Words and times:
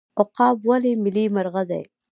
عقاب 0.21 0.55
ولې 0.67 0.91
ملي 1.03 1.25
مرغه 1.35 1.63
دی؟ 1.69 1.81